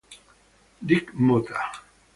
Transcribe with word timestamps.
Dick 0.87 1.13
Motta 1.13 1.61